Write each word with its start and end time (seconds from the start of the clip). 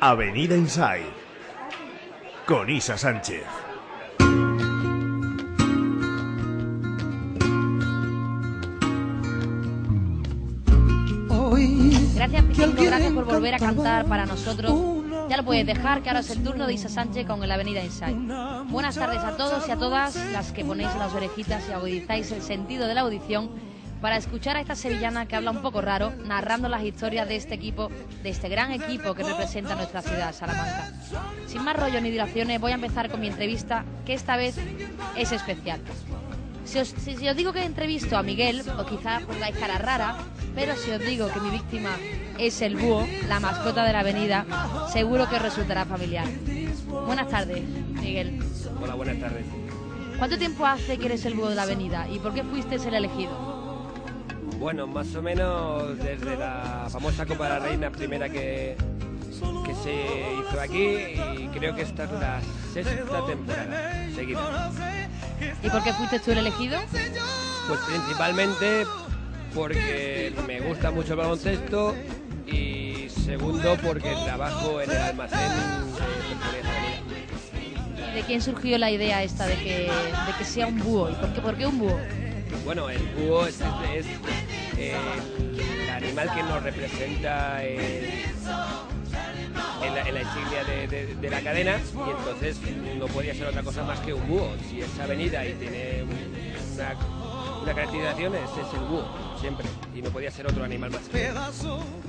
Avenida 0.00 0.54
Inside. 0.54 1.10
Con 2.46 2.70
Isa 2.70 2.96
Sánchez. 2.96 3.44
Gracias, 12.14 12.44
Piquito, 12.44 12.82
gracias 12.82 13.12
por 13.12 13.24
volver 13.24 13.54
a 13.54 13.58
cantar 13.58 14.06
para 14.06 14.24
nosotros. 14.24 14.72
Ya 15.28 15.36
lo 15.36 15.44
puedes 15.44 15.66
dejar, 15.66 16.02
que 16.02 16.10
ahora 16.10 16.20
es 16.20 16.30
el 16.30 16.44
turno 16.44 16.68
de 16.68 16.74
Isa 16.74 16.88
Sánchez 16.88 17.26
con 17.26 17.42
el 17.42 17.50
Avenida 17.50 17.82
Inside. 17.82 18.16
Buenas 18.68 18.94
tardes 18.94 19.18
a 19.18 19.36
todos 19.36 19.66
y 19.66 19.72
a 19.72 19.76
todas 19.76 20.14
las 20.32 20.52
que 20.52 20.64
ponéis 20.64 20.94
las 20.96 21.12
orejitas 21.12 21.68
y 21.68 21.72
agudizáis 21.72 22.30
el 22.30 22.42
sentido 22.42 22.86
de 22.86 22.94
la 22.94 23.00
audición 23.00 23.50
para 24.00 24.16
escuchar 24.16 24.56
a 24.56 24.60
esta 24.60 24.74
sevillana 24.76 25.26
que 25.26 25.36
habla 25.36 25.50
un 25.50 25.62
poco 25.62 25.80
raro, 25.80 26.12
narrando 26.24 26.68
las 26.68 26.82
historias 26.84 27.28
de 27.28 27.36
este 27.36 27.54
equipo, 27.54 27.90
de 28.22 28.28
este 28.30 28.48
gran 28.48 28.70
equipo 28.72 29.14
que 29.14 29.22
representa 29.24 29.74
nuestra 29.74 30.02
ciudad, 30.02 30.32
Salamanca. 30.34 30.92
Sin 31.46 31.64
más 31.64 31.76
rollo 31.76 32.00
ni 32.00 32.10
dilaciones, 32.10 32.60
voy 32.60 32.72
a 32.72 32.76
empezar 32.76 33.10
con 33.10 33.20
mi 33.20 33.26
entrevista, 33.28 33.84
que 34.06 34.14
esta 34.14 34.36
vez 34.36 34.56
es 35.16 35.32
especial. 35.32 35.80
Si 36.64 36.78
os, 36.78 36.88
si- 36.88 37.16
si 37.16 37.28
os 37.28 37.34
digo 37.36 37.52
que 37.52 37.64
entrevisto 37.64 38.16
a 38.16 38.22
Miguel, 38.22 38.62
o 38.78 38.84
quizás 38.84 39.22
pongáis 39.24 39.56
cara 39.56 39.78
rara, 39.78 40.16
pero 40.54 40.76
si 40.76 40.90
os 40.90 41.00
digo 41.00 41.28
que 41.32 41.40
mi 41.40 41.50
víctima 41.50 41.90
es 42.38 42.60
el 42.62 42.76
búho, 42.76 43.06
la 43.26 43.40
mascota 43.40 43.84
de 43.84 43.92
la 43.94 44.00
avenida, 44.00 44.44
seguro 44.92 45.28
que 45.28 45.36
os 45.36 45.42
resultará 45.42 45.86
familiar. 45.86 46.26
Buenas 47.06 47.28
tardes, 47.28 47.62
Miguel. 47.64 48.38
Hola, 48.80 48.94
buenas 48.94 49.18
tardes. 49.18 49.46
¿Cuánto 50.18 50.36
tiempo 50.36 50.66
hace 50.66 50.98
que 50.98 51.06
eres 51.06 51.24
el 51.24 51.34
búho 51.34 51.48
de 51.48 51.54
la 51.54 51.62
avenida 51.62 52.06
y 52.08 52.18
por 52.18 52.34
qué 52.34 52.42
fuiste 52.44 52.74
el 52.74 52.94
elegido? 52.94 53.47
Bueno, 54.58 54.86
más 54.88 55.14
o 55.14 55.22
menos 55.22 55.96
desde 55.98 56.36
la 56.36 56.88
famosa 56.90 57.24
Copa 57.24 57.44
de 57.44 57.50
la 57.50 57.58
Reina 57.60 57.90
primera 57.90 58.28
que, 58.28 58.76
que 59.64 59.74
se 59.74 60.34
hizo 60.34 60.60
aquí 60.60 60.96
y 61.42 61.48
creo 61.52 61.76
que 61.76 61.82
esta 61.82 62.04
es 62.04 62.12
la 62.12 62.40
sexta 62.72 63.26
temporada 63.26 64.06
seguida. 64.16 64.70
¿Y 65.62 65.70
por 65.70 65.84
qué 65.84 65.92
fuiste 65.92 66.18
tú 66.18 66.32
el 66.32 66.38
elegido? 66.38 66.80
Pues 67.68 67.80
principalmente 67.86 68.84
porque 69.54 70.34
me 70.46 70.60
gusta 70.60 70.90
mucho 70.90 71.12
el 71.12 71.18
baloncesto 71.18 71.94
y 72.46 73.08
segundo 73.08 73.76
porque 73.84 74.12
trabajo 74.24 74.80
en 74.80 74.90
el 74.90 74.96
almacén 74.96 75.38
de. 77.94 78.10
¿Y 78.10 78.14
de 78.14 78.22
quién 78.22 78.42
surgió 78.42 78.76
la 78.78 78.90
idea 78.90 79.22
esta 79.22 79.46
de 79.46 79.54
que, 79.54 79.82
de 79.82 80.32
que 80.36 80.44
sea 80.44 80.66
un 80.66 80.78
búho? 80.80 81.10
¿Y 81.10 81.14
por 81.14 81.32
qué, 81.32 81.40
por 81.40 81.56
qué 81.56 81.66
un 81.66 81.78
búho? 81.78 81.98
Bueno, 82.64 82.88
el 82.90 83.02
búho 83.16 83.46
es, 83.46 83.60
es, 83.94 84.06
eh, 84.78 84.94
el 85.84 85.90
animal 85.90 86.30
que 86.34 86.42
nos 86.42 86.62
representa 86.62 87.64
en, 87.64 87.80
la, 89.94 90.20
insignia 90.22 90.64
de, 91.20 91.30
la 91.30 91.40
cadena 91.40 91.76
y 92.06 92.10
entonces 92.10 92.58
no 92.98 93.06
podía 93.06 93.34
ser 93.34 93.46
otra 93.48 93.62
cosa 93.62 93.82
más 93.84 93.98
que 94.00 94.12
un 94.14 94.26
búho. 94.28 94.50
Si 94.68 94.80
es 94.80 94.98
avenida 95.00 95.44
y 95.46 95.54
tiene 95.54 96.02
un- 96.04 96.74
una, 96.74 96.94
una 97.62 97.74
caracterización, 97.74 98.34
ese 98.36 98.60
es 98.62 98.74
el 98.74 98.80
búho, 98.80 99.04
siempre. 99.40 99.66
Y 99.94 100.02
no 100.02 100.10
podía 100.10 100.30
ser 100.30 100.46
otro 100.46 100.64
animal 100.64 100.90
más. 100.90 101.02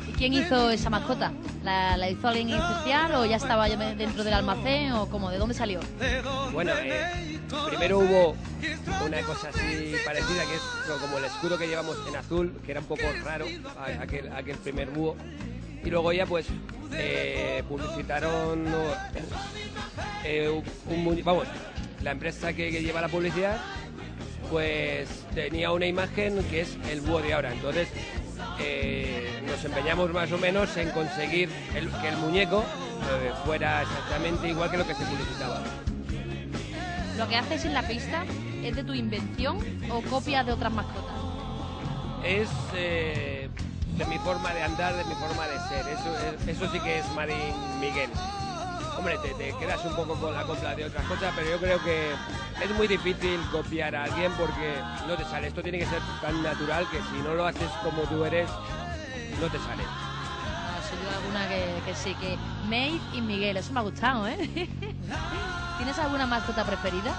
¿Y 0.07 0.11
quién 0.13 0.33
hizo 0.33 0.69
esa 0.69 0.89
mascota? 0.89 1.31
¿La, 1.63 1.97
la 1.97 2.09
hizo 2.09 2.27
alguien 2.27 2.49
especial 2.49 3.15
o 3.15 3.25
ya 3.25 3.37
estaba 3.37 3.67
dentro 3.69 4.23
del 4.23 4.33
almacén 4.33 4.91
o 4.93 5.07
cómo? 5.09 5.29
¿De 5.29 5.37
dónde 5.37 5.55
salió? 5.55 5.79
Bueno, 6.53 6.71
eh, 6.77 7.39
primero 7.67 7.99
hubo 7.99 8.35
una 9.05 9.21
cosa 9.21 9.49
así 9.49 9.95
parecida, 10.05 10.43
que 10.45 10.55
es 10.55 10.99
como 11.01 11.17
el 11.17 11.25
escudo 11.25 11.57
que 11.57 11.67
llevamos 11.67 11.97
en 12.07 12.15
azul, 12.15 12.53
que 12.65 12.71
era 12.71 12.81
un 12.81 12.87
poco 12.87 13.03
raro, 13.23 13.45
aquel, 13.99 14.31
aquel 14.33 14.57
primer 14.57 14.89
búho. 14.89 15.15
Y 15.83 15.89
luego 15.89 16.11
ya 16.11 16.25
pues 16.25 16.45
eh, 16.93 17.63
publicitaron 17.69 18.65
eh, 20.25 20.49
un, 20.87 21.07
un 21.07 21.23
vamos, 21.23 21.47
la 22.01 22.11
empresa 22.11 22.51
que, 22.53 22.69
que 22.69 22.81
lleva 22.81 22.99
la 23.01 23.07
publicidad 23.07 23.57
pues 24.49 25.07
tenía 25.33 25.71
una 25.71 25.85
imagen 25.85 26.43
que 26.49 26.61
es 26.61 26.77
el 26.89 27.01
búho 27.01 27.21
de 27.21 27.33
ahora. 27.33 27.51
Entonces 27.53 27.87
eh, 28.59 29.41
nos 29.47 29.63
empeñamos 29.63 30.11
más 30.11 30.31
o 30.31 30.37
menos 30.37 30.75
en 30.77 30.89
conseguir 30.91 31.49
el- 31.75 31.89
que 31.89 32.09
el 32.09 32.17
muñeco 32.17 32.59
eh, 32.61 33.31
fuera 33.45 33.81
exactamente 33.83 34.49
igual 34.49 34.69
que 34.71 34.77
lo 34.77 34.85
que 34.87 34.95
se 34.95 35.05
publicitaba. 35.05 35.61
¿Lo 37.17 37.27
que 37.27 37.35
haces 37.35 37.65
en 37.65 37.73
la 37.73 37.83
pista 37.83 38.23
es 38.63 38.75
de 38.75 38.83
tu 38.83 38.93
invención 38.93 39.57
o 39.91 40.01
copias 40.03 40.45
de 40.45 40.51
otras 40.53 40.71
mascotas? 40.71 41.15
es 42.23 42.49
eh, 42.75 43.49
de 43.97 44.05
mi 44.05 44.17
forma 44.17 44.53
de 44.53 44.61
andar, 44.61 44.93
de 44.93 45.05
mi 45.05 45.15
forma 45.15 45.47
de 45.47 45.57
ser. 45.69 45.87
Eso, 45.87 46.17
es- 46.17 46.47
eso 46.57 46.69
sí 46.71 46.79
que 46.81 46.99
es 46.99 47.05
Marín 47.15 47.37
Miguel. 47.79 48.09
Hombre, 48.99 49.17
te, 49.19 49.33
te 49.35 49.53
quedas 49.53 49.85
un 49.85 49.95
poco 49.95 50.13
con 50.15 50.33
la 50.33 50.43
copla 50.43 50.75
de 50.75 50.83
otras 50.83 51.05
cosas, 51.05 51.31
pero 51.33 51.49
yo 51.49 51.57
creo 51.57 51.81
que 51.81 52.11
es 52.61 52.71
muy 52.75 52.85
difícil 52.85 53.39
copiar 53.49 53.95
a 53.95 54.03
alguien 54.03 54.29
porque 54.33 54.75
no 55.07 55.15
te 55.15 55.23
sale. 55.23 55.47
Esto 55.47 55.63
tiene 55.63 55.79
que 55.79 55.85
ser 55.85 56.01
tan 56.19 56.43
natural 56.43 56.85
que 56.91 56.97
si 56.97 57.23
no 57.23 57.33
lo 57.33 57.45
haces 57.45 57.69
como 57.81 58.01
tú 58.01 58.25
eres, 58.25 58.49
no 59.39 59.47
te 59.47 59.57
sale. 59.59 59.83
Ah, 59.87 60.81
soy 60.89 60.97
yo 61.01 61.17
alguna 61.17 61.47
que, 61.47 61.81
que 61.85 61.95
sí, 61.95 62.13
que 62.15 62.37
Maeve 62.67 62.99
y 63.13 63.21
Miguel, 63.21 63.55
eso 63.55 63.71
me 63.71 63.79
ha 63.79 63.83
gustado, 63.83 64.27
¿eh? 64.27 64.37
¿Tienes 65.77 65.97
alguna 65.97 66.25
mascota 66.25 66.65
preferida? 66.65 67.11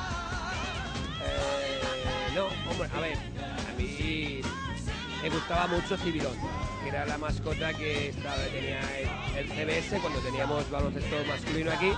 Eh, 1.24 1.80
no, 2.34 2.44
hombre, 2.70 2.90
a 2.94 3.00
ver, 3.00 3.16
a 3.16 3.72
mí 3.78 4.42
me 5.22 5.30
gustaba 5.30 5.66
mucho 5.66 5.96
Civilón, 5.96 6.34
que 6.82 6.88
era 6.88 7.04
la 7.04 7.18
mascota 7.18 7.72
que 7.74 8.08
estaba, 8.08 8.36
tenía 8.52 8.80
el, 8.98 9.38
el 9.38 9.48
CBS 9.48 10.00
cuando 10.00 10.20
teníamos 10.20 10.70
baloncesto 10.70 11.16
masculino 11.28 11.70
aquí. 11.72 11.92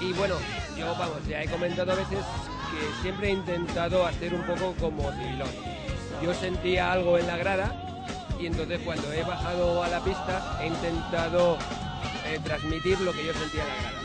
Y 0.00 0.12
bueno, 0.14 0.34
yo, 0.76 0.94
vamos, 0.98 1.26
ya 1.28 1.42
he 1.42 1.48
comentado 1.48 1.92
a 1.92 1.94
veces 1.94 2.18
que 2.18 3.02
siempre 3.02 3.28
he 3.28 3.32
intentado 3.32 4.04
hacer 4.06 4.34
un 4.34 4.42
poco 4.42 4.74
como 4.80 5.10
Civilón. 5.12 5.50
Yo 6.22 6.34
sentía 6.34 6.92
algo 6.92 7.18
en 7.18 7.26
la 7.26 7.36
grada 7.36 7.74
y 8.38 8.46
entonces 8.46 8.80
cuando 8.84 9.12
he 9.12 9.22
bajado 9.22 9.82
a 9.82 9.88
la 9.88 10.00
pista 10.00 10.58
he 10.60 10.66
intentado 10.66 11.56
eh, 12.26 12.38
transmitir 12.44 13.00
lo 13.00 13.12
que 13.12 13.24
yo 13.26 13.32
sentía 13.32 13.62
en 13.62 13.68
la 13.68 13.74
grada. 13.74 13.98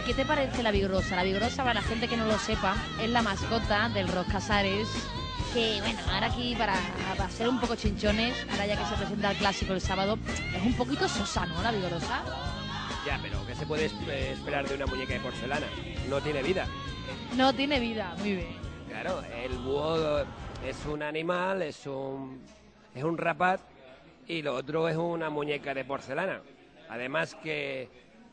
¿Y 0.00 0.06
qué 0.06 0.14
te 0.14 0.24
parece 0.24 0.62
la 0.62 0.70
Vigrosa? 0.70 1.16
La 1.16 1.22
Vigrosa, 1.22 1.62
para 1.62 1.74
la 1.74 1.82
gente 1.82 2.08
que 2.08 2.16
no 2.16 2.24
lo 2.26 2.38
sepa, 2.38 2.74
es 3.00 3.10
la 3.10 3.22
mascota 3.22 3.88
del 3.90 4.08
Rock 4.08 4.28
Casares. 4.32 4.88
Que 5.54 5.80
bueno, 5.82 6.00
ahora 6.12 6.26
aquí 6.26 6.54
para, 6.56 6.74
para 7.16 7.30
ser 7.30 7.48
un 7.48 7.60
poco 7.60 7.76
chinchones, 7.76 8.34
ahora 8.50 8.66
ya 8.66 8.76
que 8.76 8.84
se 8.86 8.94
presenta 8.96 9.30
el 9.30 9.36
clásico 9.36 9.72
el 9.72 9.80
sábado, 9.80 10.18
es 10.52 10.62
un 10.62 10.74
poquito 10.74 11.08
sosa, 11.08 11.46
¿no? 11.46 11.62
La 11.62 11.70
Vigrosa. 11.70 12.24
Ya, 13.06 13.20
pero 13.22 13.46
¿qué 13.46 13.54
se 13.54 13.64
puede 13.64 13.86
eh, 13.86 14.32
esperar 14.32 14.68
de 14.68 14.74
una 14.74 14.86
muñeca 14.86 15.14
de 15.14 15.20
porcelana? 15.20 15.66
No 16.08 16.20
tiene 16.20 16.42
vida. 16.42 16.66
No 17.36 17.52
tiene 17.54 17.78
vida, 17.78 18.16
muy 18.18 18.32
bien. 18.36 18.48
Claro, 18.88 19.22
el 19.44 19.52
búho 19.58 20.20
es 20.66 20.84
un 20.90 21.02
animal, 21.04 21.62
es 21.62 21.86
un, 21.86 22.42
es 22.94 23.04
un 23.04 23.16
rapaz 23.16 23.60
y 24.26 24.42
lo 24.42 24.56
otro 24.56 24.88
es 24.88 24.96
una 24.96 25.30
muñeca 25.30 25.72
de 25.72 25.84
porcelana. 25.84 26.40
Además 26.88 27.36
que 27.36 27.88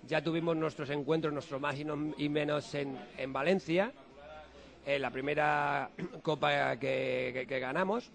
ya 0.07 0.23
tuvimos 0.23 0.55
nuestros 0.57 0.89
encuentros, 0.89 1.31
nuestros 1.33 1.61
más 1.61 1.77
y, 1.77 1.83
no- 1.83 2.15
y 2.17 2.29
menos 2.29 2.73
en, 2.73 2.97
en 3.17 3.31
Valencia, 3.31 3.91
en 4.85 5.01
la 5.01 5.09
primera 5.11 5.89
copa 6.23 6.75
que, 6.77 7.31
que- 7.33 7.45
que 7.47 7.59
ganamos 7.59 8.11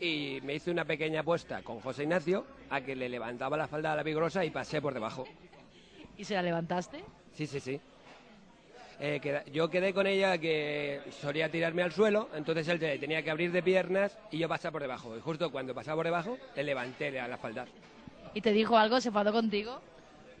y 0.00 0.40
me 0.42 0.54
hice 0.54 0.70
una 0.70 0.84
pequeña 0.84 1.20
apuesta 1.20 1.62
con 1.62 1.80
José 1.80 2.02
Ignacio 2.02 2.44
a 2.70 2.80
que 2.80 2.96
le 2.96 3.08
levantaba 3.08 3.56
la 3.56 3.68
falda 3.68 3.92
a 3.92 3.96
la 3.96 4.02
vigrosa 4.02 4.44
y 4.44 4.50
pasé 4.50 4.80
por 4.82 4.92
debajo. 4.94 5.24
¿Y 6.16 6.24
se 6.24 6.34
la 6.34 6.42
levantaste? 6.42 7.02
Sí, 7.32 7.46
sí, 7.46 7.60
sí. 7.60 7.80
Eh, 9.00 9.18
queda- 9.20 9.44
yo 9.46 9.68
quedé 9.70 9.92
con 9.92 10.06
ella 10.06 10.38
que 10.38 11.00
solía 11.20 11.48
tirarme 11.50 11.82
al 11.82 11.90
suelo, 11.92 12.28
entonces 12.34 12.68
él 12.68 12.78
te- 12.78 12.96
tenía 12.98 13.22
que 13.22 13.30
abrir 13.30 13.50
de 13.50 13.62
piernas 13.62 14.16
y 14.30 14.38
yo 14.38 14.48
pasaba 14.48 14.72
por 14.72 14.82
debajo. 14.82 15.16
Y 15.16 15.20
justo 15.20 15.50
cuando 15.50 15.74
pasaba 15.74 15.96
por 15.96 16.06
debajo, 16.06 16.38
le 16.54 16.62
levanté 16.62 17.18
a 17.18 17.26
la 17.26 17.36
falda. 17.36 17.66
¿Y 18.34 18.40
te 18.40 18.52
dijo 18.52 18.76
algo? 18.76 19.00
¿Se 19.00 19.08
enfadó 19.08 19.32
contigo? 19.32 19.80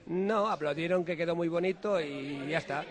No, 0.06 0.46
aplaudieron 0.48 1.04
que 1.04 1.16
quedó 1.16 1.34
muy 1.34 1.48
bonito 1.48 2.00
y 2.00 2.46
ya 2.48 2.58
está. 2.58 2.84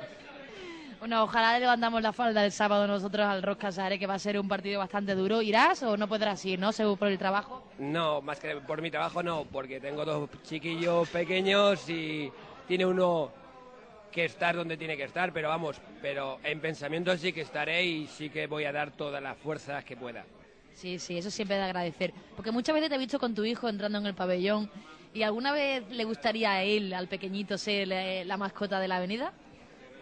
Bueno, 1.04 1.24
ojalá 1.24 1.56
le 1.56 1.60
levantamos 1.60 2.02
la 2.02 2.14
falda 2.14 2.46
el 2.46 2.54
sábado 2.54 2.88
nosotros 2.88 3.28
al 3.28 3.44
Rock 3.44 3.60
Casares, 3.60 4.00
que 4.00 4.08
va 4.08 4.14
a 4.14 4.20
ser 4.20 4.40
un 4.40 4.48
partido 4.48 4.80
bastante 4.80 5.16
duro. 5.16 5.42
¿Irás 5.42 5.84
o 5.84 5.98
no 5.98 6.08
podrás 6.08 6.46
ir, 6.46 6.58
no? 6.58 6.72
Según 6.72 6.96
por 6.96 7.10
el 7.10 7.18
trabajo. 7.18 7.62
No, 7.78 8.22
más 8.22 8.40
que 8.40 8.56
por 8.56 8.82
mi 8.82 8.90
trabajo 8.90 9.22
no, 9.22 9.44
porque 9.44 9.82
tengo 9.82 10.06
dos 10.06 10.30
chiquillos 10.44 11.10
pequeños 11.10 11.90
y 11.90 12.32
tiene 12.70 12.86
uno 12.86 13.34
que 14.14 14.24
estar 14.24 14.56
donde 14.56 14.78
tiene 14.78 14.96
que 14.96 15.04
estar, 15.04 15.34
pero 15.34 15.50
vamos, 15.50 15.76
pero 16.02 16.40
en 16.42 16.62
pensamiento 16.62 17.18
sí 17.18 17.34
que 17.34 17.42
estaré 17.42 17.84
y 17.84 18.08
sí 18.08 18.30
que 18.30 18.48
voy 18.48 18.64
a 18.64 18.72
dar 18.72 18.92
todas 18.92 19.22
las 19.22 19.38
fuerzas 19.38 19.84
que 19.84 19.98
pueda. 19.98 20.24
Sí, 20.74 21.00
sí, 21.00 21.18
eso 21.18 21.30
siempre 21.30 21.58
de 21.58 21.64
agradecer. 21.64 22.14
Porque 22.38 22.52
muchas 22.52 22.76
veces 22.76 22.88
te 22.88 22.96
he 22.96 23.00
visto 23.00 23.20
con 23.20 23.36
tu 23.36 23.44
hijo 23.44 23.68
entrando 23.68 23.98
en 23.98 24.06
el 24.06 24.16
pabellón 24.16 24.72
y 25.14 25.24
alguna 25.24 25.52
vez 25.52 25.84
le 25.90 26.06
gustaría 26.06 26.54
a 26.54 26.64
él, 26.64 26.94
al 26.94 27.10
pequeñito, 27.10 27.58
ser 27.58 27.92
eh, 27.92 28.24
la 28.24 28.38
mascota 28.38 28.80
de 28.80 28.88
la 28.88 28.96
avenida. 28.96 29.34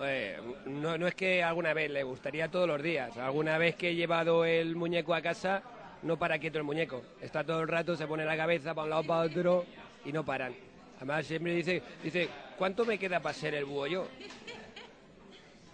Eh, 0.04 0.40
no, 0.66 0.98
no 0.98 1.08
es 1.08 1.16
que 1.16 1.44
alguna 1.44 1.74
vez 1.74 1.90
le 1.92 2.04
gustaría 2.04 2.50
todos 2.50 2.68
los 2.68 2.82
días. 2.82 3.18
Alguna 3.18 3.58
vez 3.58 3.76
que 3.76 3.90
he 3.90 3.96
llevado 3.96 4.46
el 4.46 4.76
muñeco 4.76 5.14
a 5.14 5.22
casa, 5.22 5.62
no 6.04 6.18
para 6.18 6.40
quieto 6.40 6.58
el 6.58 6.64
muñeco. 6.64 7.04
Está 7.22 7.44
todo 7.44 7.62
el 7.62 7.68
rato, 7.68 7.96
se 7.96 8.08
pone 8.08 8.26
la 8.26 8.38
cabeza 8.38 8.74
para 8.74 8.86
un 8.86 8.90
lado 8.90 9.04
para 9.04 9.22
otro 9.22 9.66
y 10.06 10.12
no 10.12 10.26
paran. 10.26 10.54
Además 10.98 11.26
siempre 11.26 11.56
dice, 11.56 11.82
dice 12.04 12.30
¿cuánto 12.58 12.86
me 12.86 12.98
queda 12.98 13.20
para 13.20 13.34
ser 13.34 13.56
el 13.56 13.66
búho 13.66 13.88
yo? 13.88 14.08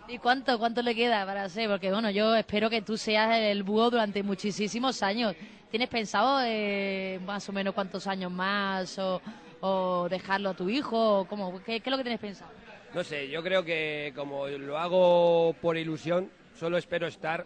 ¿Y 0.07 0.17
cuánto, 0.19 0.57
cuánto 0.57 0.81
le 0.81 0.95
queda 0.95 1.25
para 1.25 1.49
ser? 1.49 1.69
Porque 1.69 1.91
bueno, 1.91 2.09
yo 2.09 2.33
espero 2.35 2.69
que 2.69 2.81
tú 2.81 2.97
seas 2.97 3.37
el 3.37 3.63
búho 3.63 3.89
durante 3.89 4.23
muchísimos 4.23 5.03
años. 5.03 5.35
¿Tienes 5.69 5.89
pensado 5.89 6.39
eh, 6.45 7.19
más 7.25 7.47
o 7.49 7.51
menos 7.51 7.73
cuántos 7.73 8.07
años 8.07 8.31
más 8.31 8.97
o, 8.99 10.07
dejarlo 10.09 10.51
a 10.51 10.53
tu 10.53 10.69
hijo? 10.69 11.19
O 11.19 11.25
cómo? 11.25 11.61
¿Qué, 11.65 11.81
¿Qué 11.81 11.89
es 11.89 11.91
lo 11.91 11.97
que 11.97 12.03
tienes 12.03 12.21
pensado? 12.21 12.51
No 12.93 13.03
sé, 13.03 13.29
yo 13.29 13.43
creo 13.43 13.63
que 13.63 14.13
como 14.15 14.47
lo 14.47 14.77
hago 14.77 15.53
por 15.61 15.77
ilusión, 15.77 16.31
solo 16.57 16.77
espero 16.77 17.07
estar 17.07 17.45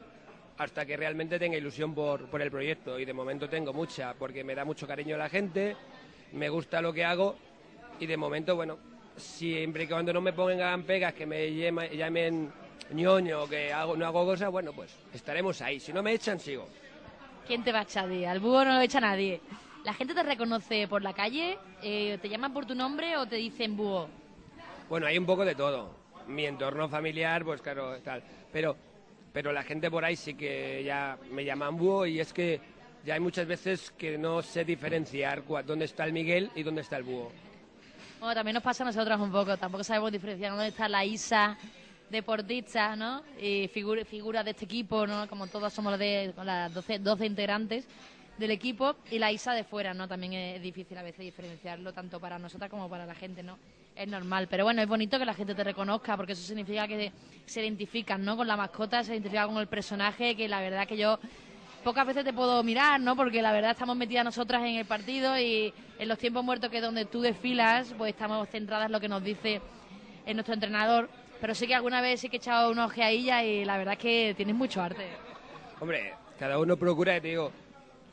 hasta 0.58 0.86
que 0.86 0.96
realmente 0.96 1.40
tenga 1.40 1.58
ilusión 1.58 1.96
por, 1.96 2.30
por 2.30 2.42
el 2.42 2.52
proyecto. 2.52 3.00
Y 3.00 3.06
de 3.06 3.14
momento 3.14 3.50
tengo 3.50 3.74
mucha, 3.74 4.14
porque 4.14 4.44
me 4.44 4.56
da 4.56 4.64
mucho 4.64 4.88
cariño 4.88 5.18
la 5.18 5.30
gente, 5.30 5.76
me 6.34 6.50
gusta 6.50 6.82
lo 6.82 6.94
que 6.94 7.04
hago 7.04 7.36
y 8.00 8.06
de 8.06 8.18
momento, 8.18 8.56
bueno, 8.56 8.78
siempre 9.16 9.84
y 9.84 9.88
cuando 9.88 10.14
no 10.14 10.22
me 10.22 10.34
pongan 10.34 10.84
pegas, 10.84 11.14
que 11.14 11.26
me 11.26 11.52
llamen 11.54 12.52
ñoño, 12.92 13.48
que 13.48 13.72
hago, 13.72 13.96
no 13.96 14.06
hago 14.06 14.26
cosas, 14.26 14.50
bueno, 14.52 14.74
pues 14.74 14.92
estaremos 15.14 15.62
ahí. 15.62 15.80
Si 15.80 15.92
no 15.92 16.02
me 16.02 16.14
echan, 16.14 16.40
sigo. 16.40 16.68
¿Quién 17.46 17.64
te 17.64 17.72
va 17.72 17.80
a 17.80 17.84
echar? 17.84 18.10
Al 18.12 18.40
búho 18.40 18.64
no 18.64 18.74
lo 18.74 18.82
echa 18.82 19.00
nadie. 19.00 19.42
¿La 19.84 19.94
gente 19.94 20.14
te 20.14 20.24
reconoce 20.24 20.88
por 20.88 21.02
la 21.02 21.14
calle? 21.14 21.58
Eh, 21.82 22.18
¿Te 22.22 22.30
llaman 22.30 22.54
por 22.54 22.66
tu 22.66 22.76
nombre 22.76 23.18
o 23.18 23.26
te 23.26 23.36
dicen 23.36 23.76
búho? 23.76 24.08
Bueno, 24.92 25.08
hay 25.08 25.18
un 25.18 25.26
poco 25.26 25.46
de 25.46 25.56
todo. 25.56 25.96
Mi 26.28 26.46
entorno 26.46 26.90
familiar, 26.90 27.46
pues 27.46 27.62
claro, 27.62 27.98
tal. 28.02 28.22
Pero, 28.52 28.76
pero 29.32 29.54
la 29.54 29.64
gente 29.64 29.90
por 29.90 30.04
ahí 30.04 30.18
sí 30.18 30.34
que 30.34 30.84
ya 30.84 31.18
me 31.32 31.46
llaman 31.46 31.78
búho 31.78 32.06
y 32.06 32.20
es 32.20 32.34
que 32.34 32.60
ya 33.06 33.14
hay 33.14 33.22
muchas 33.22 33.48
veces 33.48 33.92
que 33.92 34.18
no 34.18 34.42
sé 34.42 34.66
diferenciar 34.66 35.46
cua- 35.46 35.64
dónde 35.64 35.86
está 35.86 36.04
el 36.04 36.12
Miguel 36.12 36.52
y 36.56 36.64
dónde 36.64 36.82
está 36.82 36.98
el 36.98 37.04
búho. 37.04 37.32
Bueno, 38.20 38.36
también 38.36 38.56
nos 38.56 38.64
pasa 38.64 38.84
a 38.84 38.88
nosotros 38.88 39.18
un 39.22 39.32
poco. 39.32 39.56
Tampoco 39.56 39.82
sabemos 39.86 40.12
diferenciar 40.12 40.52
dónde 40.52 40.68
está 40.68 40.90
la 40.90 41.06
Isa 41.06 41.58
deportista, 42.10 42.94
¿no? 42.98 43.24
Y 43.40 43.70
figura, 43.70 44.04
figura 44.04 44.44
de 44.44 44.52
este 44.52 44.66
equipo, 44.66 45.08
¿no? 45.08 45.26
Como 45.30 45.48
todos 45.48 45.72
somos 45.72 45.98
de, 45.98 46.34
las 46.44 46.74
12, 46.74 47.00
12 47.00 47.26
integrantes 47.28 47.88
del 48.42 48.52
equipo 48.52 48.96
y 49.10 49.20
la 49.20 49.32
Isa 49.32 49.54
de 49.54 49.64
fuera, 49.64 49.94
¿no? 49.94 50.08
También 50.08 50.34
es 50.34 50.62
difícil 50.62 50.98
a 50.98 51.04
veces 51.04 51.20
diferenciarlo, 51.20 51.94
tanto 51.94 52.20
para 52.20 52.38
nosotras 52.38 52.70
como 52.70 52.90
para 52.90 53.06
la 53.06 53.16
gente, 53.16 53.44
¿no? 53.44 53.58
Es 53.96 54.08
normal. 54.08 54.48
Pero 54.50 54.66
bueno, 54.66 54.82
es 54.82 54.88
bonito 54.88 55.18
que 55.18 55.26
la 55.26 55.34
gente 55.34 55.56
te 55.56 55.64
reconozca 55.64 56.18
porque 56.18 56.34
eso 56.34 56.44
significa 56.44 56.88
que 56.88 57.12
se 57.46 57.62
identifican, 57.62 58.26
¿no? 58.26 58.36
Con 58.36 58.48
la 58.48 58.58
mascota, 58.58 59.04
se 59.04 59.14
identifican 59.14 59.48
con 59.48 59.58
el 59.58 59.68
personaje, 59.68 60.36
que 60.36 60.50
la 60.50 60.60
verdad 60.60 60.88
que 60.88 60.98
yo 60.98 61.20
pocas 61.84 62.06
veces 62.06 62.24
te 62.24 62.34
puedo 62.34 62.64
mirar, 62.64 63.00
¿no? 63.00 63.16
Porque 63.16 63.42
la 63.42 63.52
verdad 63.52 63.72
estamos 63.72 63.96
metidas 63.96 64.26
nosotras 64.26 64.62
en 64.64 64.76
el 64.76 64.86
partido 64.86 65.38
y 65.40 65.74
en 65.98 66.08
los 66.08 66.18
tiempos 66.18 66.44
muertos 66.44 66.70
que 66.70 66.78
es 66.78 66.84
donde 66.84 67.06
tú 67.06 67.22
desfilas, 67.22 67.94
pues 67.98 68.14
estamos 68.14 68.50
centradas 68.50 68.88
en 68.88 68.92
lo 68.92 69.00
que 69.00 69.08
nos 69.08 69.24
dice 69.24 69.62
eh, 70.26 70.34
nuestro 70.34 70.54
entrenador. 70.54 71.10
Pero 71.40 71.56
sí 71.56 71.66
que 71.68 71.74
alguna 71.74 72.02
vez 72.02 72.20
sí 72.20 72.30
que 72.30 72.38
he 72.38 72.40
echado 72.40 72.72
una 72.72 72.86
ojeadilla 72.86 73.44
y 73.44 73.66
la 73.66 73.78
verdad 73.78 73.94
es 73.94 74.00
que 74.00 74.34
tienes 74.36 74.56
mucho 74.56 74.82
arte. 74.82 75.08
Hombre, 75.80 76.14
cada 76.38 76.60
uno 76.60 76.78
procura, 76.78 77.20
te 77.20 77.30
digo, 77.30 77.52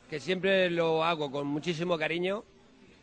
que 0.09 0.21
siempre 0.21 0.71
lo 0.71 1.05
hago 1.05 1.31
con 1.31 1.47
muchísimo 1.47 1.99
cariño 1.99 2.45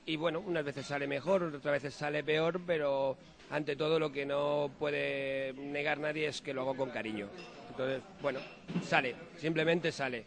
y 0.06 0.16
bueno, 0.16 0.40
unas 0.40 0.63
veces 0.63 0.86
sale 0.86 1.07
mejor, 1.07 1.44
otras 1.44 1.74
veces 1.74 1.94
sale 1.94 2.24
peor, 2.24 2.62
pero 2.66 3.18
ante 3.52 3.75
todo 3.75 4.00
lo 4.00 4.12
que 4.12 4.25
no 4.25 4.69
puede 4.80 5.54
negar 5.54 6.00
nadie 6.00 6.28
es 6.28 6.42
que 6.42 6.54
lo 6.54 6.62
hago 6.62 6.75
con 6.75 6.90
cariño. 6.90 7.28
Entonces, 7.69 8.02
bueno, 8.22 8.40
sale, 8.84 9.16
simplemente 9.38 9.92
sale. 9.92 10.24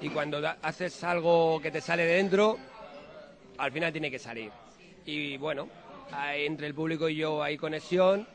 Y 0.00 0.10
cuando 0.10 0.40
haces 0.62 1.02
algo 1.04 1.60
que 1.60 1.70
te 1.70 1.80
sale 1.80 2.04
de 2.04 2.14
dentro, 2.16 2.58
al 3.58 3.72
final 3.72 3.92
tiene 3.92 4.10
que 4.10 4.18
salir. 4.18 4.50
Y 5.06 5.36
bueno, 5.38 5.68
hay- 6.12 6.46
entre 6.46 6.66
el 6.66 6.74
público 6.74 7.08
y 7.08 7.16
yo 7.16 7.42
hay 7.42 7.56
conexión, 7.56 8.26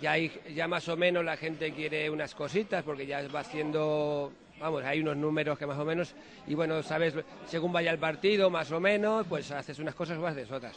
ya, 0.00 0.12
hay, 0.12 0.30
ya 0.54 0.68
más 0.68 0.88
o 0.88 0.96
menos 0.96 1.24
la 1.24 1.36
gente 1.36 1.72
quiere 1.72 2.08
unas 2.08 2.34
cositas 2.34 2.84
porque 2.84 3.06
ya 3.06 3.26
va 3.28 3.40
haciendo, 3.40 4.32
vamos, 4.58 4.84
hay 4.84 5.00
unos 5.00 5.16
números 5.16 5.58
que 5.58 5.66
más 5.66 5.78
o 5.78 5.84
menos, 5.84 6.14
y 6.46 6.54
bueno, 6.54 6.82
sabes, 6.82 7.14
según 7.46 7.72
vaya 7.72 7.90
el 7.90 7.98
partido, 7.98 8.50
más 8.50 8.70
o 8.72 8.80
menos, 8.80 9.26
pues 9.28 9.50
haces 9.50 9.78
unas 9.78 9.94
cosas 9.94 10.18
o 10.18 10.26
haces 10.26 10.50
otras. 10.50 10.76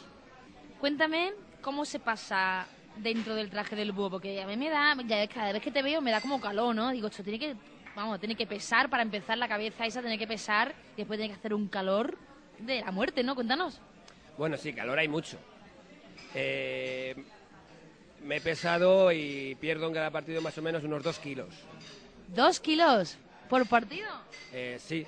Cuéntame 0.80 1.32
cómo 1.60 1.84
se 1.84 1.98
pasa 1.98 2.66
dentro 2.96 3.34
del 3.34 3.50
traje 3.50 3.76
del 3.76 3.92
búho, 3.92 4.10
porque 4.10 4.40
a 4.40 4.46
mí 4.46 4.56
me 4.56 4.70
da, 4.70 4.96
ya 5.06 5.26
cada 5.28 5.52
vez 5.52 5.62
que 5.62 5.70
te 5.70 5.82
veo 5.82 6.00
me 6.00 6.10
da 6.10 6.20
como 6.20 6.40
calor, 6.40 6.74
¿no? 6.74 6.90
Digo, 6.90 7.08
esto 7.08 7.22
tiene 7.22 7.38
que, 7.38 7.56
vamos, 7.94 8.18
tiene 8.20 8.34
que 8.34 8.46
pesar 8.46 8.88
para 8.90 9.02
empezar 9.02 9.38
la 9.38 9.48
cabeza 9.48 9.86
esa, 9.86 10.00
tiene 10.00 10.18
que 10.18 10.26
pesar, 10.26 10.74
y 10.94 10.98
después 10.98 11.18
tiene 11.18 11.32
que 11.32 11.38
hacer 11.38 11.54
un 11.54 11.68
calor 11.68 12.16
de 12.58 12.80
la 12.80 12.90
muerte, 12.90 13.22
¿no? 13.22 13.34
Cuéntanos. 13.34 13.80
Bueno, 14.36 14.56
sí, 14.56 14.72
calor 14.72 14.98
hay 14.98 15.08
mucho. 15.08 15.38
Eh, 16.34 17.14
me 18.22 18.36
he 18.36 18.40
pesado 18.40 19.12
y 19.12 19.56
pierdo 19.56 19.86
en 19.88 19.94
cada 19.94 20.10
partido 20.10 20.40
más 20.40 20.56
o 20.56 20.62
menos 20.62 20.84
unos 20.84 21.02
dos 21.02 21.18
kilos. 21.18 21.48
¿Dos 22.28 22.60
kilos 22.60 23.18
por 23.52 23.66
partido? 23.66 24.08
Eh, 24.50 24.78
sí, 24.80 25.06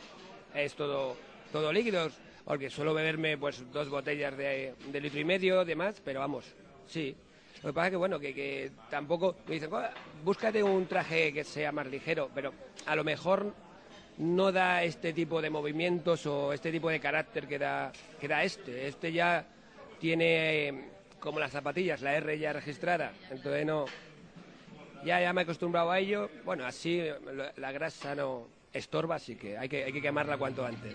es 0.55 0.75
todo, 0.75 1.17
todo 1.50 1.73
líquidos, 1.73 2.12
porque 2.44 2.69
suelo 2.69 2.93
beberme 2.93 3.38
pues 3.38 3.64
dos 3.73 3.88
botellas 3.88 4.37
de, 4.37 4.75
de 4.93 5.00
litro 5.00 5.19
y 5.19 5.25
medio, 5.25 5.64
demás, 5.64 6.02
pero 6.05 6.20
vamos, 6.20 6.44
sí. 6.87 7.17
Lo 7.62 7.70
que 7.70 7.73
pasa 7.73 7.87
es 7.87 7.91
que, 7.93 7.96
bueno, 7.96 8.20
que, 8.20 8.35
que 8.35 8.70
tampoco 8.91 9.37
me 9.46 9.55
dicen, 9.55 9.70
"Ah, 9.73 9.91
búscate 10.23 10.62
un 10.62 10.85
traje 10.87 11.32
que 11.32 11.43
sea 11.43 11.73
más 11.73 11.87
ligero, 11.87 12.29
pero 12.35 12.52
a 12.85 12.94
lo 12.94 13.02
mejor 13.02 13.55
no 14.19 14.52
da 14.52 14.85
este 14.85 15.14
tipo 15.14 15.41
de 15.41 15.49
movimientos 15.49 16.26
o 16.26 16.52
este 16.52 16.70
tipo 16.70 16.91
de 16.91 17.00
carácter 17.00 17.49
que 17.49 17.58
da, 17.58 17.93
que 18.20 18.29
da 18.29 18.44
este. 18.44 18.87
Este 18.88 19.11
ya 19.11 19.46
tiene, 19.99 20.69
eh, 20.69 20.85
como 21.19 21.41
las 21.41 21.50
zapatillas, 21.52 22.02
la 22.02 22.14
R 22.14 22.38
ya 22.38 22.52
registrada, 22.52 23.11
entonces 23.31 23.64
no, 23.64 23.87
ya, 25.05 25.21
ya 25.21 25.33
me 25.33 25.43
he 25.43 25.45
acostumbrado 25.45 25.91
a 25.91 25.99
ello. 25.99 26.31
Bueno, 26.45 26.65
así 26.65 27.03
la, 27.35 27.53
la 27.56 27.73
grasa 27.73 28.15
no 28.15 28.47
estorba, 28.73 29.17
así 29.17 29.37
que 29.37 29.56
hay, 29.56 29.69
que 29.69 29.85
hay 29.85 29.93
que 29.93 30.03
quemarla 30.03 30.37
cuanto 30.37 30.65
antes. 30.65 30.95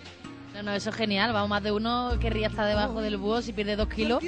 No, 0.53 0.63
no, 0.63 0.73
eso 0.73 0.89
es 0.89 0.95
genial. 0.95 1.31
Vamos, 1.31 1.49
más 1.49 1.63
de 1.63 1.71
uno 1.71 2.17
querría 2.19 2.47
estar 2.47 2.67
debajo 2.67 3.01
del 3.01 3.17
búho 3.17 3.41
si 3.41 3.53
pierde 3.53 3.75
dos 3.75 3.87
kilos. 3.87 4.23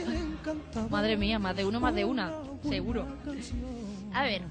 Madre 0.89 1.17
mía, 1.17 1.39
más 1.39 1.55
de 1.55 1.65
uno, 1.65 1.79
más 1.79 1.95
de 1.95 2.05
una, 2.05 2.31
seguro. 2.67 3.05
A 4.13 4.23
ver, 4.23 4.43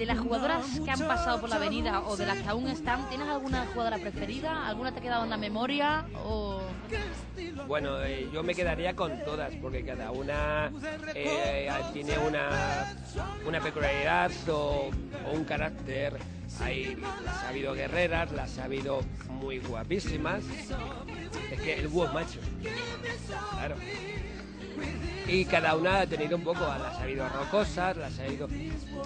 de 0.00 0.06
las 0.06 0.18
jugadoras 0.18 0.64
que 0.82 0.90
han 0.90 0.98
pasado 1.00 1.38
por 1.42 1.50
la 1.50 1.56
avenida 1.56 2.00
o 2.00 2.16
de 2.16 2.24
las 2.24 2.38
que 2.38 2.48
aún 2.48 2.68
están, 2.68 3.06
¿tienes 3.10 3.28
alguna 3.28 3.66
jugadora 3.66 3.98
preferida? 3.98 4.66
¿Alguna 4.66 4.92
te 4.92 4.98
ha 4.98 5.02
quedado 5.02 5.24
en 5.24 5.30
la 5.30 5.36
memoria? 5.36 6.06
O... 6.24 6.62
Bueno, 7.66 8.02
eh, 8.02 8.26
yo 8.32 8.42
me 8.42 8.54
quedaría 8.54 8.96
con 8.96 9.22
todas, 9.26 9.54
porque 9.56 9.84
cada 9.84 10.10
una 10.10 10.72
eh, 11.14 11.70
tiene 11.92 12.16
una, 12.16 12.96
una 13.46 13.60
peculiaridad 13.60 14.30
o, 14.48 14.88
o 15.28 15.32
un 15.34 15.44
carácter. 15.44 16.18
Hay, 16.62 16.96
las 17.22 17.36
ha 17.44 17.50
habido 17.50 17.74
guerreras, 17.74 18.32
las 18.32 18.58
ha 18.58 18.64
habido 18.64 19.02
muy 19.28 19.58
guapísimas. 19.58 20.42
Es 21.52 21.60
que 21.60 21.74
el 21.74 21.88
búho 21.88 22.06
es 22.06 22.12
macho. 22.14 22.40
Claro. 23.52 23.76
Y 25.26 25.44
cada 25.44 25.76
una 25.76 26.00
ha 26.00 26.06
tenido 26.06 26.36
un 26.36 26.42
poco, 26.42 26.60
las 26.60 26.96
ha 26.98 27.02
habido 27.02 27.28
rocosas, 27.28 27.96
las 27.96 28.18
ha 28.18 28.24
habido... 28.24 28.48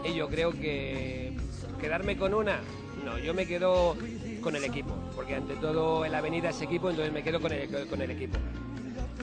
Y 0.05 0.15
yo 0.15 0.29
creo 0.29 0.53
que 0.53 1.37
quedarme 1.81 2.17
con 2.17 2.33
una, 2.33 2.61
no, 3.05 3.19
yo 3.19 3.35
me 3.35 3.47
quedo 3.47 3.97
con 4.41 4.57
el 4.57 4.65
equipo, 4.65 4.95
porque 5.15 5.35
ante 5.35 5.55
todo 5.57 6.05
en 6.05 6.13
la 6.13 6.19
avenida 6.19 6.51
es 6.51 6.63
equipo, 6.63 6.89
entonces 6.89 7.13
me 7.13 7.23
quedo 7.23 7.41
con 7.41 7.53
el, 7.53 7.87
con 7.87 8.01
el 8.01 8.11
equipo. 8.11 8.39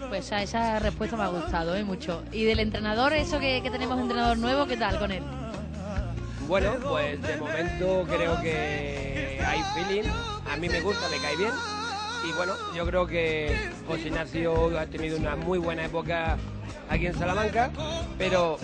Pues 0.10 0.32
a 0.32 0.44
esa 0.44 0.80
respuesta 0.80 1.18
me 1.18 1.24
ha 1.24 1.28
gustado, 1.28 1.76
¿eh? 1.76 1.84
Mucho. 1.84 2.24
¿Y 2.32 2.44
del 2.44 2.60
entrenador, 2.60 3.14
eso 3.14 3.40
que, 3.40 3.62
que 3.64 3.72
tenemos 3.72 3.96
un 3.96 4.04
entrenador 4.04 4.38
nuevo, 4.38 4.66
qué 4.68 4.78
tal 4.78 5.00
con 5.00 5.12
él? 5.12 5.24
Bueno, 6.48 6.76
pues 6.84 7.22
de 7.22 7.38
momento 7.38 8.06
creo 8.10 8.42
que 8.42 9.42
hay 9.46 9.62
feeling, 9.74 10.10
a 10.52 10.58
mí 10.58 10.68
me 10.70 10.82
gusta, 10.82 11.08
me 11.10 11.18
cae 11.18 11.38
bien. 11.38 11.52
Y 12.24 12.32
bueno, 12.34 12.54
yo 12.76 12.86
creo 12.86 13.08
que 13.08 13.72
José 13.88 14.08
Ignacio 14.10 14.78
ha 14.80 14.86
tenido 14.86 15.18
una 15.18 15.36
muy 15.36 15.58
buena 15.58 15.86
época 15.86 16.38
aquí 16.90 17.08
en 17.08 17.18
Salamanca, 17.18 17.72
pero 18.18 18.58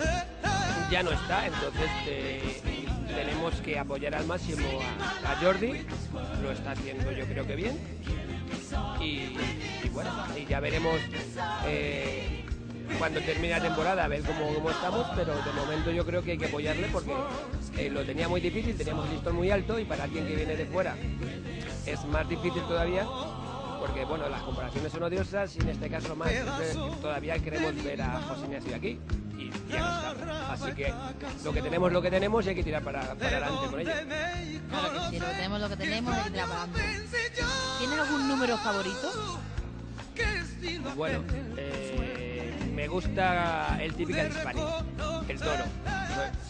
ya 0.90 1.02
no 1.02 1.10
está, 1.10 1.46
entonces 1.46 1.90
eh, 2.06 2.60
tenemos 3.08 3.54
que 3.56 3.78
apoyar 3.78 4.14
al 4.14 4.26
máximo 4.26 4.66
a, 5.24 5.36
Jordi, 5.42 5.84
lo 6.42 6.52
está 6.52 6.72
haciendo 6.72 7.10
yo 7.10 7.24
creo 7.26 7.46
que 7.46 7.56
bien. 7.56 7.78
Y, 9.00 9.36
y 9.84 9.88
bueno, 9.92 10.10
y 10.36 10.46
ya 10.46 10.60
veremos 10.60 10.96
eh, 11.66 12.44
cuando 12.98 13.20
termine 13.20 13.50
la 13.50 13.62
temporada, 13.62 14.04
a 14.04 14.08
ver 14.08 14.22
cómo, 14.22 14.54
cómo 14.54 14.70
estamos, 14.70 15.06
pero 15.16 15.34
de 15.34 15.52
momento 15.52 15.90
yo 15.90 16.06
creo 16.06 16.22
que 16.22 16.32
hay 16.32 16.38
que 16.38 16.46
apoyarle 16.46 16.88
porque 16.92 17.12
eh, 17.76 17.90
lo 17.90 18.04
tenía 18.04 18.28
muy 18.28 18.40
difícil, 18.40 18.76
teníamos 18.76 19.06
el 19.06 19.14
listón 19.14 19.34
muy 19.34 19.50
alto 19.50 19.78
y 19.78 19.84
para 19.84 20.04
alguien 20.04 20.26
que 20.26 20.36
viene 20.36 20.54
de 20.54 20.66
fuera 20.66 20.96
es 21.86 22.04
más 22.06 22.28
difícil 22.28 22.62
todavía 22.62 23.06
porque 23.78 24.04
bueno, 24.04 24.28
las 24.28 24.42
comparaciones 24.42 24.92
son 24.92 25.02
odiosas 25.02 25.56
y 25.56 25.60
en 25.60 25.68
este 25.68 25.88
caso 25.88 26.16
más 26.16 26.30
entonces, 26.30 26.76
todavía 27.00 27.38
queremos 27.38 27.82
ver 27.82 28.02
a 28.02 28.20
José 28.22 28.44
Ignacio 28.46 28.76
aquí 28.76 28.98
y 29.38 29.50
ya 29.70 29.80
no 29.80 30.12
está. 30.12 30.52
Así 30.52 30.72
que 30.72 30.92
lo 31.44 31.52
que 31.52 31.62
tenemos 31.62 31.92
lo 31.92 32.02
que 32.02 32.10
tenemos 32.10 32.46
y 32.46 32.48
hay 32.48 32.54
que 32.54 32.64
tirar 32.64 32.82
para, 32.82 33.14
para 33.14 33.28
adelante 33.28 33.66
con 33.70 33.80
ello. 33.80 33.90
Claro 34.68 34.92
que 34.92 35.10
sí, 35.10 35.18
lo 35.18 35.26
que 35.26 35.32
tenemos, 35.32 35.60
lo 35.60 35.68
que 35.68 35.76
tenemos, 35.76 36.14
hay 36.14 36.24
que 36.24 36.30
tirar 36.30 36.48
para 36.48 36.62
adelante. 36.62 37.08
¿Tienes 37.78 37.98
algún 37.98 38.28
número 38.28 38.58
favorito? 38.58 39.38
Bueno, 40.96 41.22
eh, 41.56 42.52
me 42.74 42.88
gusta 42.88 43.78
el 43.80 43.94
típico 43.94 44.18
Spanish, 44.18 44.64
el 45.28 45.38
toro. 45.38 45.64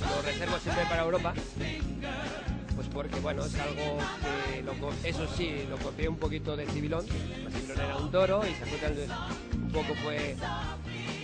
Lo, 0.00 0.23
reservo 0.23 0.58
siempre 0.58 0.85
para 0.87 1.02
Europa, 1.02 1.35
porque 2.92 3.18
bueno, 3.21 3.45
es 3.45 3.59
algo 3.59 3.99
que 4.52 4.62
lo 4.62 4.73
eso 5.04 5.26
sí, 5.37 5.66
lo 5.68 5.76
copié 5.78 6.09
un 6.09 6.16
poquito 6.16 6.57
de 6.57 6.66
Civilón. 6.66 7.07
Civilón 7.07 7.80
era 7.80 7.97
un 7.97 8.11
toro 8.11 8.42
y 8.45 8.54
se 8.54 8.64
un 9.57 9.73
poco 9.73 9.95
fue, 10.02 10.37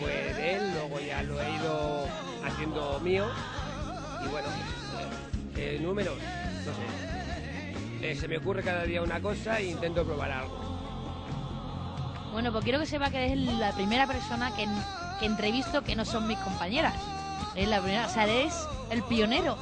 fue 0.00 0.34
de 0.34 0.54
él, 0.54 0.72
luego 0.72 1.00
ya 1.00 1.22
lo 1.22 1.40
he 1.40 1.50
ido 1.56 2.06
haciendo 2.44 3.00
mío. 3.00 3.26
Y 4.24 4.28
bueno, 4.28 4.48
eh, 5.56 5.76
eh, 5.76 5.78
números, 5.80 6.16
no 6.18 6.72
sé. 6.72 8.10
Eh, 8.10 8.14
se 8.14 8.28
me 8.28 8.38
ocurre 8.38 8.62
cada 8.62 8.84
día 8.84 9.02
una 9.02 9.20
cosa 9.20 9.58
e 9.60 9.70
intento 9.70 10.04
probar 10.04 10.30
algo. 10.30 10.58
Bueno, 12.32 12.52
pues 12.52 12.64
quiero 12.64 12.80
que 12.80 12.86
sepa 12.86 13.10
que 13.10 13.32
eres 13.32 13.38
la 13.38 13.72
primera 13.72 14.06
persona 14.06 14.54
que, 14.56 14.66
que 15.20 15.26
entrevisto 15.26 15.82
que 15.82 15.94
no 15.96 16.04
son 16.04 16.26
mis 16.26 16.38
compañeras. 16.38 16.94
Es 17.54 17.68
la 17.68 17.80
primera, 17.80 18.06
o 18.06 18.10
sea, 18.10 18.24
eres 18.24 18.54
el 18.90 19.02
pionero. 19.04 19.56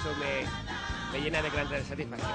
Eso 0.00 0.14
me, 0.18 1.18
me 1.18 1.22
llena 1.22 1.42
de 1.42 1.50
gran 1.50 1.68
satisfacción. 1.68 2.30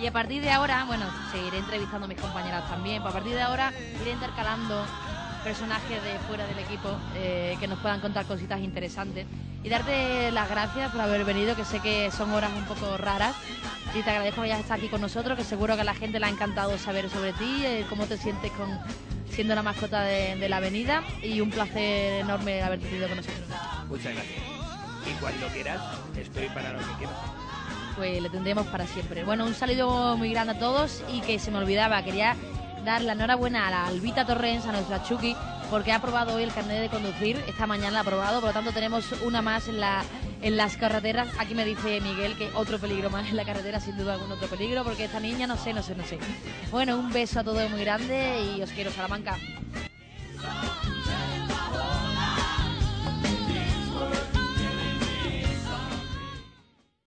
Y 0.00 0.06
a 0.06 0.12
partir 0.12 0.42
de 0.42 0.50
ahora, 0.50 0.84
bueno, 0.84 1.06
seguiré 1.30 1.58
entrevistando 1.58 2.06
a 2.06 2.08
mis 2.08 2.20
compañeras 2.20 2.68
también. 2.68 3.02
pues 3.02 3.14
a 3.14 3.18
partir 3.18 3.34
de 3.34 3.42
ahora 3.42 3.72
iré 4.00 4.12
intercalando 4.12 4.84
personajes 5.44 6.02
de 6.02 6.18
fuera 6.26 6.46
del 6.46 6.58
equipo 6.58 6.88
eh, 7.14 7.56
que 7.60 7.68
nos 7.68 7.78
puedan 7.78 8.00
contar 8.00 8.26
cositas 8.26 8.60
interesantes. 8.60 9.26
Y 9.62 9.68
darte 9.68 10.32
las 10.32 10.48
gracias 10.48 10.90
por 10.90 11.02
haber 11.02 11.24
venido, 11.24 11.54
que 11.54 11.64
sé 11.64 11.80
que 11.80 12.10
son 12.10 12.32
horas 12.32 12.50
un 12.56 12.64
poco 12.64 12.96
raras. 12.96 13.36
Y 13.94 14.02
te 14.02 14.10
agradezco 14.10 14.40
que 14.40 14.46
hayas 14.46 14.60
estado 14.60 14.80
aquí 14.80 14.88
con 14.88 15.02
nosotros, 15.02 15.36
que 15.38 15.44
seguro 15.44 15.74
que 15.76 15.82
a 15.82 15.84
la 15.84 15.94
gente 15.94 16.18
le 16.18 16.26
ha 16.26 16.30
encantado 16.30 16.78
saber 16.78 17.10
sobre 17.10 17.32
ti, 17.34 17.62
eh, 17.64 17.86
cómo 17.88 18.06
te 18.06 18.16
sientes 18.16 18.50
con 18.52 18.78
siendo 19.30 19.54
la 19.54 19.62
mascota 19.62 20.02
de, 20.02 20.34
de 20.36 20.48
la 20.48 20.56
avenida. 20.56 21.04
Y 21.22 21.42
un 21.42 21.50
placer 21.50 22.22
enorme 22.22 22.62
haberte 22.62 22.86
tenido 22.86 23.06
con 23.06 23.18
nosotros. 23.18 23.46
Muchas 23.88 24.14
gracias. 24.14 24.49
Y 25.06 25.12
cuando 25.20 25.46
quieras, 25.48 25.80
estoy 26.16 26.48
para 26.48 26.72
lo 26.72 26.78
que 26.78 26.94
quieras. 26.98 27.16
pues 27.96 28.22
le 28.22 28.30
tendremos 28.30 28.66
para 28.68 28.86
siempre. 28.86 29.24
Bueno, 29.24 29.44
un 29.44 29.54
saludo 29.54 30.16
muy 30.16 30.30
grande 30.30 30.54
a 30.54 30.58
todos 30.58 31.02
y 31.12 31.20
que 31.20 31.38
se 31.38 31.50
me 31.50 31.58
olvidaba, 31.58 32.02
quería 32.02 32.36
dar 32.84 33.02
la 33.02 33.12
enhorabuena 33.12 33.66
a 33.66 33.70
la 33.70 33.86
Albita 33.86 34.24
Torrens, 34.24 34.64
a 34.66 34.72
nuestra 34.72 35.02
Chucky, 35.02 35.36
porque 35.70 35.92
ha 35.92 35.96
aprobado 35.96 36.34
hoy 36.34 36.42
el 36.44 36.52
carnet 36.52 36.80
de 36.80 36.88
conducir, 36.88 37.36
esta 37.46 37.66
mañana 37.66 37.90
la 37.90 37.98
ha 37.98 38.02
aprobado, 38.02 38.40
por 38.40 38.48
lo 38.48 38.54
tanto 38.54 38.72
tenemos 38.72 39.12
una 39.22 39.42
más 39.42 39.68
en, 39.68 39.80
la, 39.80 40.02
en 40.40 40.56
las 40.56 40.76
carreteras. 40.76 41.28
Aquí 41.38 41.54
me 41.54 41.64
dice 41.64 42.00
Miguel 42.00 42.36
que 42.38 42.50
otro 42.54 42.78
peligro 42.78 43.10
más 43.10 43.28
en 43.28 43.36
la 43.36 43.44
carretera, 43.44 43.80
sin 43.80 43.96
duda 43.98 44.14
algún 44.14 44.32
otro 44.32 44.48
peligro, 44.48 44.82
porque 44.82 45.04
esta 45.04 45.20
niña 45.20 45.46
no 45.46 45.56
sé, 45.56 45.74
no 45.74 45.82
sé, 45.82 45.94
no 45.94 46.04
sé. 46.04 46.18
Bueno, 46.70 46.96
un 46.96 47.12
beso 47.12 47.40
a 47.40 47.44
todos 47.44 47.68
muy 47.70 47.80
grande 47.80 48.54
y 48.56 48.62
os 48.62 48.70
quiero 48.70 48.90
Salamanca. 48.90 49.36